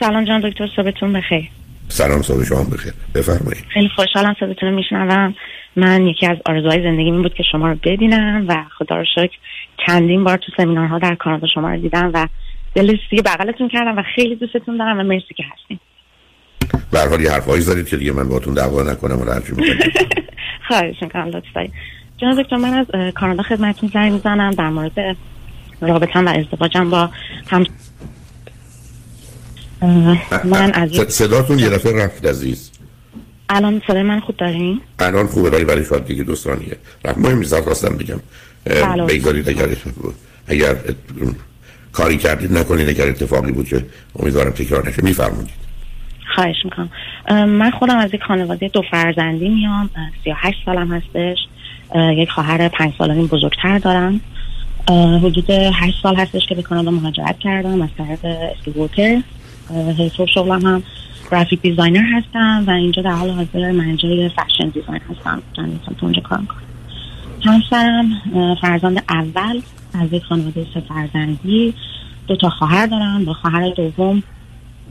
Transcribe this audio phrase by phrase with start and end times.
[0.00, 1.48] سلام جان دکتر صبحتون بخیر.
[1.88, 2.92] سلام صبح شما بخیر.
[3.14, 3.64] بفرمایید.
[3.68, 5.34] خیلی خوشحالم صداتون رو میشنوم.
[5.76, 9.36] من یکی از آرزوهای زندگی این بود که شما رو ببینم و خدا رو شکر
[9.86, 12.26] چندین بار تو سمینارها در کانادا شما رو دیدم و
[12.74, 15.78] دل دیگه بغلتون کردم و خیلی دوستتون دارم و مرسی که هستین.
[16.92, 19.52] به هر حال یه حرفایی زدید که دیگه من باهاتون دعوا نکنم و هرچی
[20.68, 21.72] خواهش می‌کنم لطف دارید
[22.18, 24.50] جناب دکتر من از کانادا خدمتتون زنگ می‌زنم.
[24.50, 25.16] در مورد
[25.80, 27.10] رابطم و ازدواجم با
[27.50, 27.64] هم
[30.44, 32.70] من از صداتون یه دفعه رفت عزیز.
[33.48, 36.76] الان صدای من خوب دارین؟ الان خوبه ولی برای شاید دیگه دوستانیه.
[37.04, 37.18] رفت.
[37.18, 38.20] مهم می‌زد خواستم بگم.
[39.06, 39.68] بگذارید اگر
[40.48, 40.76] اگر
[41.92, 43.84] کاری کردید نکنید اگر اتفاقی بود که
[44.18, 45.02] امیدوارم تکرار نشه.
[45.02, 45.50] میفرمونید
[46.34, 46.90] خواهش می‌کنم.
[47.48, 49.90] من خودم از یک خانواده دو فرزندی میام.
[50.24, 51.38] 38 سالم هستش.
[52.16, 54.20] یک خواهر پنج سالانی بزرگتر دارم.
[55.22, 59.24] حدود 8 سال هستش که به کانادا مهاجرت کردم از طریق اسکی
[59.98, 60.82] حیث شغلم هم
[61.30, 65.42] گرافیک دیزاینر هستم و اینجا در حال حاضر منجای فشن دیزاین هستم.
[65.56, 66.62] چند تو اونجا کار می‌کنم
[67.44, 68.10] همسرم
[68.60, 69.60] فرزند اول
[69.94, 71.74] از یک خانواده سه فرزندی.
[72.26, 73.24] دو تا خواهر دارم.
[73.24, 74.22] با خواهر دوم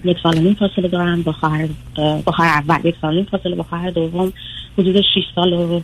[0.04, 1.24] یک سال نیم فاصله دارم.
[1.24, 3.56] با خواهر با خواهر اول یک سال نیم فاصله.
[3.56, 4.34] با خواهر دوم
[4.78, 5.82] حدود 6 سال و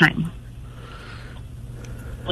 [0.00, 0.12] 5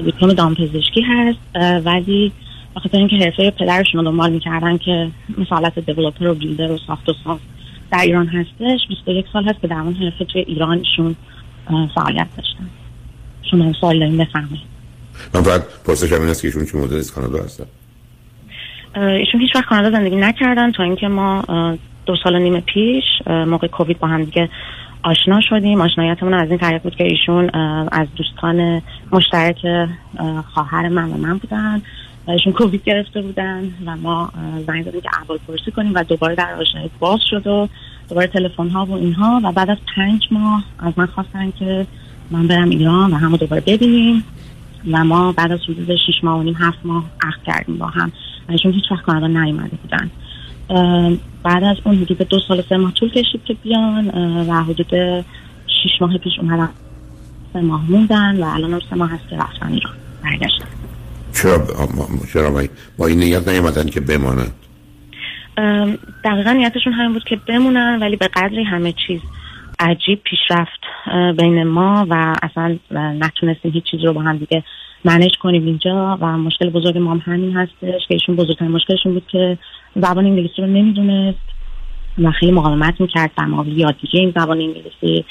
[0.05, 1.39] دیپلم دامپزشکی هست.
[1.85, 2.33] ولی
[2.77, 7.13] بخاطر اینکه حرفه پدرشون رو دنبال می‌کردن که مثالت دیولوپر و بیلدر و ساخت و
[7.25, 7.43] ساخت
[7.93, 8.81] در ایران هستش.
[8.89, 11.17] 21 سال هست که در اون حرفه توی ایرانشون
[11.95, 12.69] فعالیت داشتن.
[13.51, 14.61] شما سوال داریم بفهمید
[15.35, 17.65] من فقط پرسش این است که ایشون چه مدل از کانادا هستن؟
[18.97, 21.43] ایشون هیچ وقت کانادا زندگی نکردن تا اینکه ما
[22.07, 24.49] دو سال و نیم پیش موقع کووید با هم دیگه
[25.03, 25.81] آشنا شدیم.
[25.81, 27.51] آشنایتمون از این طریق بود که ایشون
[27.93, 29.57] از دوستان مشترک
[30.55, 31.83] خواهر من و من بودن.
[32.33, 34.33] ایشون کووید گرفته بودن و ما
[34.67, 37.69] زنگ زدیم که احوال پرسی کنیم و دوباره در آشنایی باز شد و
[38.09, 41.87] دوباره تلفن ها و اینها و بعد از پنج ماه از من خواستن که
[42.31, 44.25] من برم ایران و همو دوباره ببینیم
[44.91, 48.13] و ما بعد از حدود شیش ماه و نیم هفت ماه عقد کردیم با هم.
[48.49, 50.11] ایشون هیچ وقت کانادا نیومده بودن.
[51.43, 54.09] بعد از اون حدود دو سال سه ماه طول کشید که بیان
[54.49, 55.25] و حدود
[55.67, 56.69] شیش ماه پیش اومدن
[57.53, 59.95] سه ماه موندن و الان سه ماه هست که رفتن ایران.
[60.25, 60.80] برگشتن.
[61.33, 61.67] چرا
[62.33, 62.63] چرا
[62.99, 64.53] با این نیت نیومدن که بمانند؟
[66.25, 69.21] دقیقا نیتشون همین بود که بمونن ولی به قدری همه چیز
[69.79, 70.81] عجیب پیشرفت
[71.39, 74.65] بین ما و اصلا نتونستیم هیچ چیز رو با هم دیگه
[75.05, 79.27] منش کنیم اینجا و مشکل بزرگ ما هم همین هستش که ایشون بزرگترین مشکلشون بود
[79.33, 79.59] که
[79.97, 81.39] زبان انگلیسی رو نمی‌دونست
[82.19, 85.25] و خیلی مقاومت می‌کرد در مقابل یادگیری این زبان انگلیسی.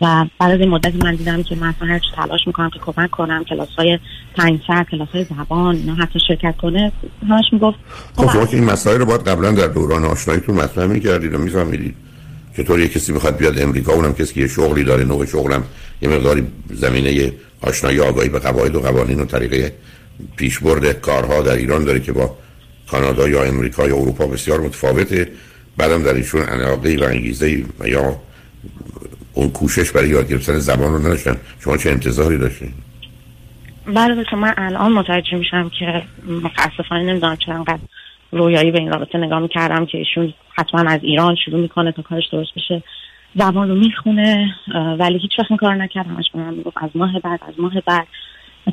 [0.00, 3.10] و بعد از این مدت من دیدم که من هر چی تلاش می‌کنم که کمک
[3.10, 3.98] کنم کلاس های
[4.34, 6.92] پنج کلاس های زبان اینا حتی شرکت کنه
[7.28, 7.78] همش می‌گفت
[8.16, 11.94] خب شما این مسائل رو باید قبلا در دوران آشناییتون مطرح می‌کردید و میفهمیدید
[12.56, 15.64] چطور یه کسی می‌خواد بیاد امریکا اونم کسی که یه شغلی داره نوع شغلم
[16.02, 17.32] یه مقداری زمینه
[17.62, 19.72] آشنایی آگاهی به قواعد و قوانین و طریقه
[20.36, 22.36] پیشبرد کارها در ایران داره که با
[22.90, 25.28] کانادا یا امریکا یا اروپا بسیار متفاوته.
[25.76, 28.16] بعدم در ایشون علاقه و انگیزه یا
[29.36, 32.72] اون کوشش برای یاد گرفتن زبان رو نداشتن؟ شما چه انتظاری داشتین؟
[33.86, 36.02] بله من الان متوجه میشم که
[36.42, 37.78] متاسفانه نمی‌دونم چرا انقدر
[38.32, 42.24] رویایی به این رابطه نگاه می‌کردم که ایشون حتما از ایران شروع می‌کنه تا کارش
[42.32, 42.82] درست بشه.
[43.34, 44.54] زبان رو می‌خونه
[44.98, 48.06] ولی هیچ وقت کار نکرد همش من می‌گفت از ماه بعد از ماه بعد.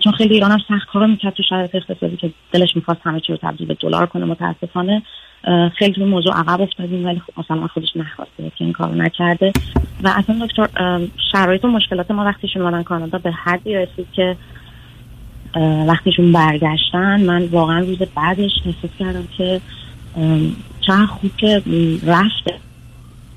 [0.03, 3.33] چون خیلی ایران هم سخت کارو می‌کرد تو شرایط اقتصادی که دلش می‌خواست همه چی
[3.33, 5.01] رو تبدیل به دلار کنه متاسفانه
[5.77, 9.51] خیلی توی موضوع عقب افتادیم ولی خب مثلا خودش نخواسته که این کارو نکرده.
[10.03, 10.67] و اصلا دکتر
[11.31, 14.37] شرایط و مشکلات ما وقتیشون اومدن کانادا به حدی رسید که
[15.87, 17.21] وقتیشون برگشتن.
[17.21, 19.61] من واقعا روز بعدش احساس کردم که
[20.81, 21.61] چه خوب که
[22.05, 22.55] رفته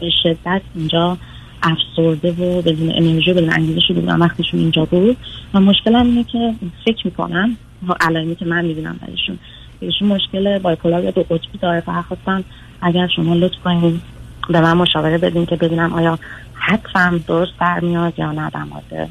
[0.00, 1.17] به شدت اینجا
[1.62, 5.17] افسرده و بدون انرژی و بدون انگیزه شده بودم وقتیشون اینجا بود.
[5.55, 7.56] و مشکلم اینه که فکر می‌کنم
[8.00, 9.38] علائمی که من می‌بینم برایشون
[9.81, 12.44] ایشون مشکل بایپولار یا دو قطبی داره فقط خواستم
[12.82, 14.00] اگر شما لطف کنید
[14.49, 16.19] به من مشاوره بدین که ببینم آیا
[16.55, 19.11] حدسم درست در میاد یا نه در مورد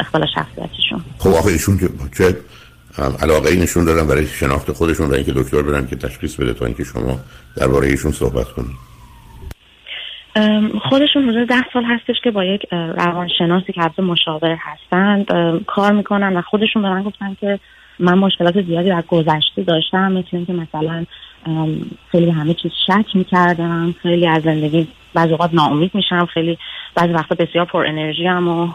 [0.00, 1.04] اختلال شخصیتیشون.
[1.18, 1.78] خب آخه ایشون
[2.18, 2.36] چه
[3.22, 6.66] علاقه ای نشون دادن برای شناخت خودشون و اینکه دکتر برن که تشخیص بده تا
[6.66, 7.20] اینکه شما
[7.56, 8.76] درباره ایشون صحبت کنید
[10.88, 15.26] خودشون حدود ده سال هستش که با یک روانشناسی که حتی مشاور هستند
[15.66, 17.60] کار می‌کنن و خودشون به من گفتن که
[17.98, 21.04] من مشکلات زیادی در گذشته داشتم مثل اینکه مثلا
[22.10, 26.58] خیلی همه چیز شک می‌کردم خیلی از زندگی بعض اوقات ناامید میشم خیلی
[26.94, 28.68] بعضی وقتا بسیار پر انرژی هم و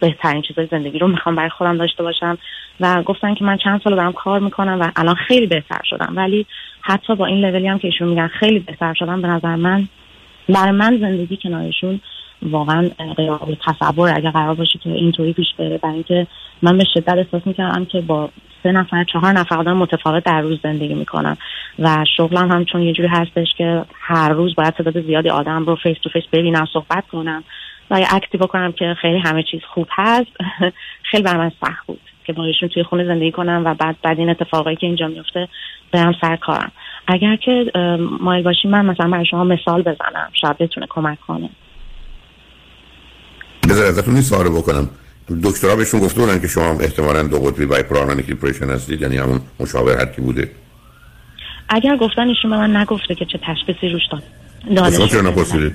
[0.00, 2.38] بهترین چیزای زندگی رو می‌خوام برای خودم داشته باشم
[2.80, 6.12] و گفتن که من چند سال دارم کار می‌کنم و الان خیلی بهتر شدم.
[6.16, 6.46] ولی
[6.80, 9.88] حتی با این لولی هم که ایشون میگن خیلی بهتر شدم به نظر من
[10.48, 12.00] برای من زندگی کنارشون
[12.42, 16.26] واقعا قابل تصور اگر قرار باشه که اینطوری پیش بره برای اینکه
[16.62, 18.30] من به شدت احساس می‌کردم که با
[18.62, 21.36] سه نفر چهار نفر آدم متفاوت در روز زندگی می‌کنم
[21.78, 25.76] و شغلم هم چون یه جوری هستش که هر روز باید تعداد زیادی آدم رو
[25.76, 27.44] face to face ببینم صحبت کنم
[27.90, 30.30] و یه اکتی بکنم که خیلی همه چیز خوب هست.
[31.10, 34.30] خیلی بر من سخت بود که با توی خونه زندگی کنم و بعد بعد این
[34.30, 35.48] اتفاقایی که اینجا میفته
[35.92, 36.72] برم سر کارم.
[37.06, 37.72] اگر که
[38.20, 41.50] مایل باشی من مثلا برای شما مثال بزنم شاید بتونه کمک کنه.
[43.68, 44.88] بذار ازتون این سوال بکنم.
[45.42, 50.04] دکترها بهشون گفته بودن که شما احتمالاً دو قطبی بایپولار دیپرشن هستید یعنی همون مشاور
[50.04, 50.50] کی بوده.
[51.68, 54.22] اگر گفتن ایشون به من نگفته که چه تشخیصی روش داد.
[54.92, 55.74] شما چرا نپرسیدید؟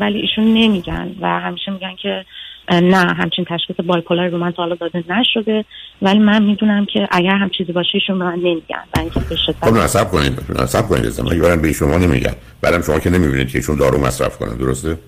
[0.00, 2.24] ولی ایشون نمیگن و همیشه میگن که
[2.70, 5.64] نه همچین تشخیص بایپولار رو من تا حالا داده نشده.
[6.02, 8.84] ولی من می‌دونم که اگر هم چیزی باشه ایشون به من نمیگن.
[8.96, 12.98] و اینکه به شدت خب نصب کنید نصب کنید ازم به شما نمیگن بعدم شما
[12.98, 14.98] که نمی‌بینید که ایشون دارو مصرف کنن درسته؟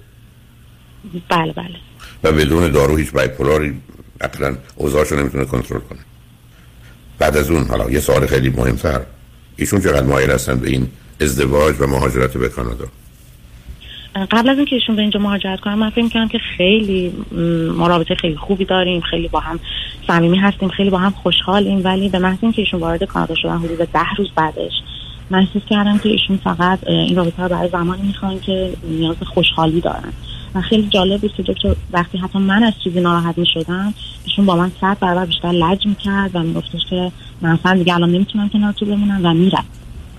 [1.28, 1.76] بله بله.
[2.25, 3.81] و بدون دارو هیچ بایپولاری
[4.20, 5.99] اصلا اوضاعشو نمی‌تونه کنترل کنه.
[7.19, 9.00] بعد از اون حالا یه سوال خیلی مهمتر.
[9.56, 10.88] ایشون چقدر مایل هستن به این
[11.20, 12.87] ازدواج و مهاجرت به کانادا؟
[14.31, 17.12] قبل از اینکه ایشون به اینجا مهاجرت کنم من فکر می‌کنم که خیلی
[17.76, 19.60] ما رابطه خیلی خوبی داریم خیلی با هم
[20.06, 21.84] صمیمی هستیم خیلی با هم خوشحالیم.
[21.84, 24.72] ولی به محض اینکه ایشون وارد کانادا شدن حدود ده روز بعدش
[25.31, 29.81] من احساس کردم که ایشون فقط این رابطه رو برای زمانی می‌خوان که نیاز خوشحالی
[29.81, 30.12] دارن.
[30.54, 33.94] و خیلی جالب بود که دکتر وقتی حتی من از چیزی ناراحت می شدم
[34.25, 38.10] ایشون با من صد برابر بیشتر لج می‌کرد و میگفتش که من اصلا دیگه الان
[38.10, 39.69] نمی‌تونم کنار تو بمونم و می‌رفت.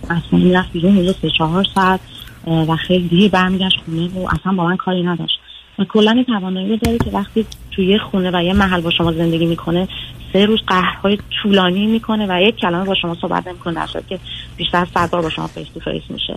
[0.03, 2.00] اصلا می‌رفت بیرون می‌رفت سه چهار ساعت
[2.47, 5.39] و خیلی دیر برمیگشت خونه و اصلا با من کاری نداشت.
[5.80, 9.45] و کلا توانایی رو داره که وقتی توی خونه و یه محل با شما زندگی
[9.45, 9.88] می‌کنه
[10.33, 14.19] سه روز قهرهای طولانی می‌کنه و یک کلمه با شما صحبت نمی‌کنه در که
[14.57, 16.35] بیشتر صد بار با شما face to face میشه.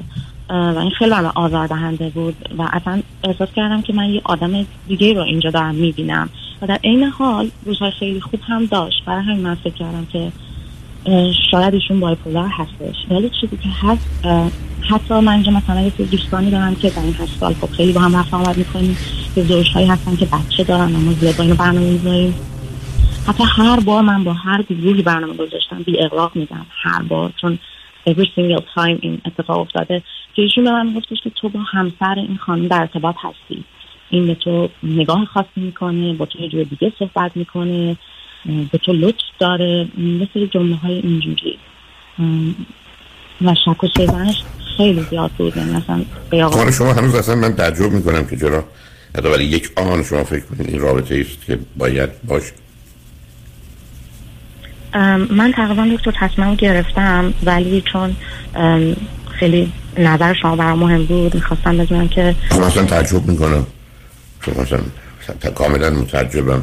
[0.50, 4.66] و این خیلی برای آزار دهنده بود و اصلا احساس کردم که من یه آدم
[4.88, 6.28] دیگه رو اینجا دارم می‌بینم.
[6.62, 9.04] و در عین حال روزهای خیلی خوب هم داشت.
[9.04, 10.32] برای همین من فکر کردم که
[11.50, 12.96] شاید ایشون بایپولار هستش.
[13.10, 14.26] ولی چیزی که هست
[14.90, 18.00] حتی من اینجا مثلا یه دوستانی دارم که در این هشت سال خب خیلی با
[18.00, 18.96] هم رفت آمد می‌کنیم.
[19.34, 22.34] که زوجهایی هستن که بچه دارن اما زیاد با اینو برنامه می‌ذاریم.
[23.28, 27.58] حتی هر بار من با هر گروهی برنامه گذاشتم بی اقراق میدم هر بار چون
[28.08, 30.02] every single time این اتفاق افتاده.
[30.34, 33.64] که ایشون به من گفتش که تو با همسر این خانم در ارتباط هستی.
[34.10, 37.96] این به تو نگاه خاصی می‌کنه با تو یه جور دیگه صحبت می‌کنه
[38.72, 41.58] به تو لطف داره مثل جمله های اینجوری.
[43.42, 44.42] و شک و شیزنش
[44.76, 45.56] خیلی زیاد بود.
[45.56, 48.64] یعنی مثلا شما هنوز اصلا من تعجب می‌کنم که چرا
[49.18, 52.52] حتی ولی یک آن شما فکر کنید این رابطه است که باید باشه
[55.30, 58.16] من تقریبا دکتر تصمیم گرفتم ولی چون
[59.30, 63.66] خیلی نظر شما برای مهم بود می‌خواستم بدونم که من اصلا تعجب می‌کنم.
[64.42, 64.80] چون مثلا
[65.54, 66.62] کاملا متعجبم.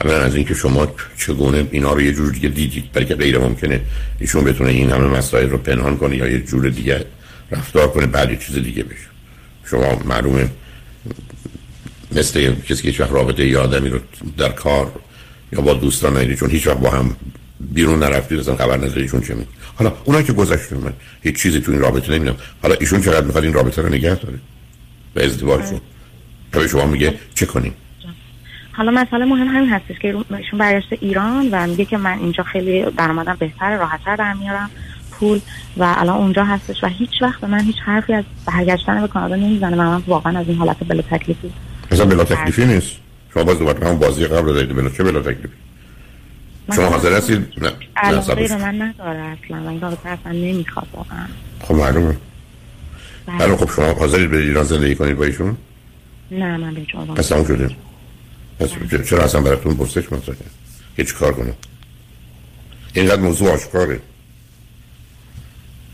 [0.00, 3.80] اولا از اینکه شما چگونه اینا رو یه جور دیگه دیدید بلکه غیر ممکنه
[4.18, 7.04] ایشون بتونه این همه مسائل رو پنهان کنه یا یه جور دیگه
[7.50, 9.06] رفتار کنه بعد یه چیز دیگه بشه.
[9.64, 10.48] شما معلومه
[12.12, 13.98] مثل کسی که هیچ رابطه یه آدمی رو
[14.38, 14.92] در کار
[15.52, 17.16] یا با دوستان نیدید چون هیچ وقت با هم
[17.70, 20.92] بیرون نرفتید اصلا خبر نداریشون چه می حالا اونا که گذشته من
[21.22, 22.36] هیچ چیزی تو این رابطه نمی‌دونم.
[22.62, 24.38] حالا ایشون چقدر می‌خواد این رابطه رو نگه داره؟
[25.14, 25.80] به ازدواجشون
[26.52, 27.74] تا شما میگه چه کنیم؟
[28.72, 32.84] حالا مسئله مهم همین هستش که ایشون برگشته ایران و میگه که من اینجا خیلی
[32.98, 34.70] درآمدم بهتر راحتتر در میارم
[35.10, 35.40] پول
[35.76, 39.36] و الان اونجا هستش و هیچ وقت به من هیچ حرفی از برگشتن به کانادا
[39.36, 39.76] نمی‌زنه.
[39.76, 41.52] من واقعا از این حالت بلا تکلیفی
[41.92, 42.90] مثلا بلا تکلیفی نیست.
[43.34, 44.76] شما باز دوباره همون بازی قبل دارید.
[44.76, 45.48] بلا چه بلا تکلیفی؟
[46.76, 51.26] شما حاضر هستید؟ نه علاقه به من نداره اصلا و رابطه اصلا نمی‌خواد واقعا.
[51.60, 52.16] خب معلومه.
[53.26, 53.56] بله.
[53.56, 55.56] خب شما حاضرید به ایران زندگی کنید با ایشون؟
[56.30, 57.70] نه من به شما پس تموم شده.
[58.60, 58.70] پس
[59.08, 60.38] چرا اصلا براتون پرسش مطرحه
[60.96, 61.54] که چی کار کنم
[62.94, 64.00] اینقدر موضوع آشکاره.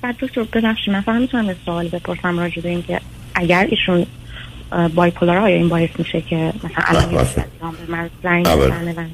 [0.03, 3.01] بعد دکتر ببخشید من فقط می‌تونم سوال بپرسم راجع به اینکه
[3.35, 4.07] اگر ایشون
[4.95, 7.27] بایپولار آیا این باعث میشه که مثلا الان به
[7.89, 9.07] من زنگ بزنه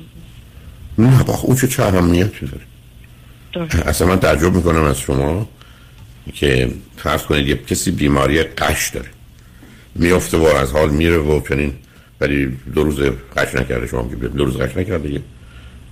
[0.98, 5.48] نه با اون چه چه اهمیتی داره اصلا من تعجب می‌کنم از شما
[6.34, 9.08] که فرض کنید یه کسی بیماری قش داره.
[9.94, 11.72] میفته و از حال میره و چنین
[12.20, 13.00] ولی دو روز
[13.36, 15.20] قش نکرده شما که دو روز قش نکرده یه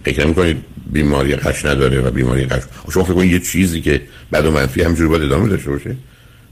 [0.04, 4.46] فکر می‌کنید بیماری قش نداره و بیماری قش شما فکر کنید یه چیزی که بعد
[4.46, 5.96] و منفی همجور باید ادامه داشته باشه؟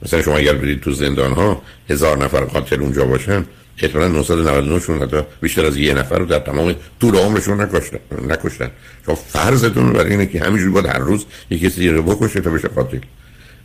[0.03, 3.45] مثلا شما اگر برید تو زندان ها هزار نفر قاتل اونجا باشن
[3.83, 8.71] احتمالا 999 شون حتی بیشتر از یه نفر رو در تمام طول عمرشون نکشتن نکشتن.
[9.07, 12.69] شما فرضتون برای اینه که همینجوری باید هر روز یه کسی رو بکشه تا بشه
[12.69, 12.99] قاتل.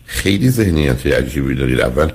[0.06, 1.82] خیلی ذهنیت عجیبی دارید.
[1.82, 2.12] اول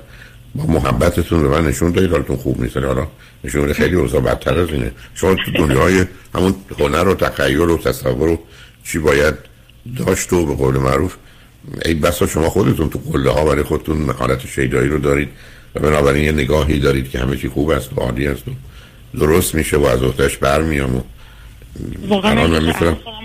[0.55, 2.77] با محبتتون به من نشون دادید حالتون خوب نیست.
[2.77, 3.07] حالا
[3.45, 4.93] نشون خیلی اوضاع بدتر از اینه.
[5.15, 8.39] شما تو دنیای همون هنر و تخیل و تصور و
[8.85, 9.35] چی باید
[9.97, 11.17] داشت و به قول معروف
[11.85, 15.29] ای بسا شما خودتون تو قله ها برای خودتون حالت شیدایی رو دارید
[15.75, 18.51] و بنابراین یه نگاهی دارید که همه چی خوب است و عالی است و
[19.19, 21.01] درست میشه و از اختش برمیام و
[22.09, 22.73] واقعا من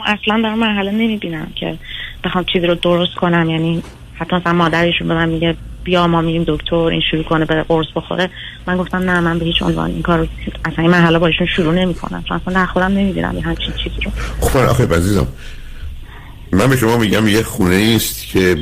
[0.05, 1.77] اصلا در مرحله نمی‌بینم که
[2.23, 3.83] بخوام چیزی رو درست کنم یعنی
[4.15, 7.85] حتی مثلا مادرشون به من میگه بیا ما میریم دکتر این شروع کنه به قرص
[7.95, 8.29] بخوره.
[8.67, 10.27] من گفتم نه من به هیچ عنوان این کار
[10.65, 14.11] اصلا این مرحله با ایشون شروع نمی‌کنم چون اصلا نه خودم نمی‌دونم همچین چیزی رو.
[14.41, 15.27] خب آخه عزیزم
[16.51, 18.57] من به شما میگم یه خونه است که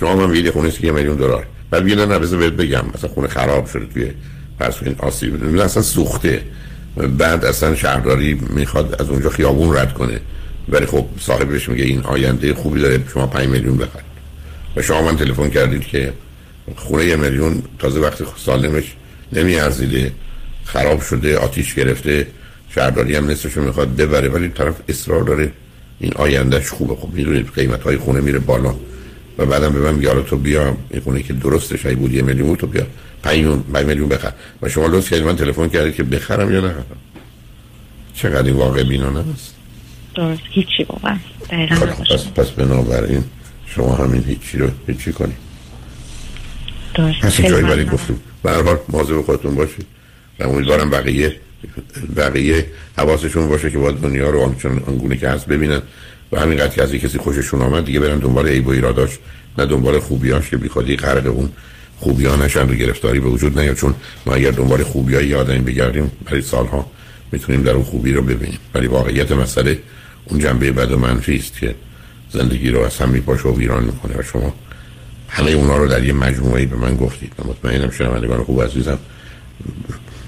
[0.00, 1.46] شما من یه خونه است که یه میلیون دلار.
[1.70, 2.84] بعد بیان نه بذار بگم.
[2.94, 4.10] مثلا خونه خراب شده توی
[4.58, 5.60] پس این آسیب.
[5.60, 6.42] اصلا سوخته.
[7.18, 10.20] بعد اصلا شهرداری می‌خواد از اونجا خیابون رد کنه.
[10.68, 14.04] ولی خب صاحبش میگه این آینده خوبی داره شما 5 میلیون بخرید
[14.76, 16.12] و شما من تلفن کردید که
[16.76, 18.94] خونه یه میلیون تازه وقتی سالمش
[19.32, 20.12] نمیارزیده
[20.64, 22.26] خراب شده آتیش گرفته
[22.68, 24.28] شهرداری هم نصفش می‌خواد ببره.
[24.28, 25.52] ولی طرف اصرار داره
[26.00, 26.94] این آیندهش خوبه.
[26.94, 28.74] خب می‌دونید قیمت های خونه میره بالا.
[29.38, 32.56] و بعدم به من بیاره تو بیا این خونه که درستش ای بود یه میلیون
[32.56, 32.86] تو بیا.
[33.22, 33.46] 5
[33.86, 34.32] میلیون بخر.
[34.62, 36.84] و شما لطف کردید من تلفن کردید که بخرم یا نخرم.
[38.14, 39.54] چقدر این واقع بینانه است؟
[40.14, 40.42] درست.
[40.50, 40.86] هیچی
[41.50, 43.24] دقیقا خب، پس, پس بنابراین
[43.66, 45.36] شما همین هیچی رو هیچی کنید.
[46.94, 47.40] درست.
[47.40, 49.86] جایی برای گفتم به هر حال مواظب خودتون باشید.
[50.40, 51.36] و امیدوارم بقیه
[52.16, 52.66] بقیه
[52.98, 55.82] حواسشون باشه که باید دنیا رو آنچون آنگونه که هست ببینن
[56.32, 59.18] و همینقدر که از کسی خوششون آمد دیگه برن دنبال عیب و ایراداش
[59.58, 61.48] نه دنبال خوبیاش که بیخودی قرد اون
[61.98, 63.76] خوبیا نشن رو گرفتاری به وجود نیاد.
[63.76, 63.94] چون
[64.26, 66.90] ما اگر دنبال خوبیای آدمی بگردیم برای سالها
[67.32, 68.58] می‌تونیم در اون خوبی رو ببینیم.
[68.74, 69.78] ولی واقعیت مسئله
[70.24, 71.74] اون جنبه بد و منفی است که
[72.30, 74.14] زندگی رو از هم میپاشه و ویران می‌کنه.
[74.18, 74.54] و شما
[75.28, 77.32] همه اونا رو در یه مجموعه به من گفتید.
[77.38, 78.98] و مطمئنم شنوندگان خوب عزیزم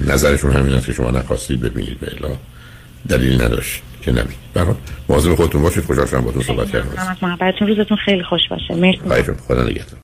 [0.01, 2.35] نظرشون همین است که شما نخواستید ببینید به الا
[3.09, 4.75] دلیل نداشت که نبید برای
[5.09, 5.85] مواظب خودتون باشید.
[5.85, 6.89] خوشحال شدم با تو صحبت کردم.
[6.97, 7.69] از محبتتون.
[7.69, 8.75] روزتون خیلی خوش باشه.
[8.75, 9.33] مرسی.
[9.49, 9.99] خدا نگهدار.